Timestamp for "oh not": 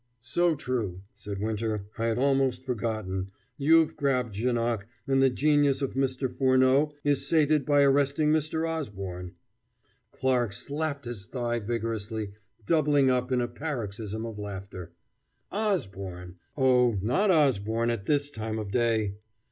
16.57-17.29